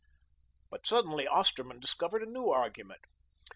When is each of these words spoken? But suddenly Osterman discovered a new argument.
But 0.71 0.87
suddenly 0.87 1.27
Osterman 1.27 1.79
discovered 1.79 2.23
a 2.23 2.31
new 2.31 2.49
argument. 2.49 3.03